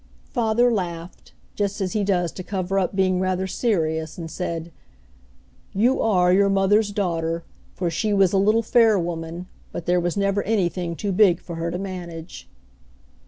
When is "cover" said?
2.43-2.79